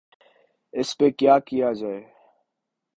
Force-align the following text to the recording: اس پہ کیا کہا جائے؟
اس 0.73 0.89
پہ 0.97 1.09
کیا 1.17 1.35
کہا 1.47 1.71
جائے؟ 1.79 2.01